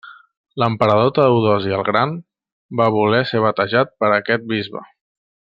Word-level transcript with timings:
L'emperador 0.61 1.11
Teodosi 1.17 1.75
el 1.81 1.85
gran 1.91 2.17
va 2.81 2.89
voler 2.99 3.23
ser 3.33 3.45
batejat 3.47 3.97
per 4.03 4.11
aquest 4.17 4.53
bisbe. 4.55 4.87